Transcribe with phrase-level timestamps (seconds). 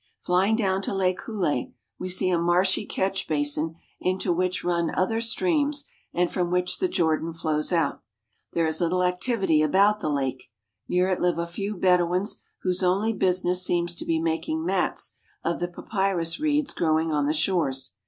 [0.19, 5.21] Flying down to Lake Huleh, we see a marshy catch basin into which run other
[5.21, 8.01] streams and from which the Jordan flows out.
[8.53, 10.49] There is little activity about the lake.
[10.87, 15.11] Near it live a few Bedouins whose only business seems to be making mats
[15.43, 17.91] of the papyrus reeds growing on the shores.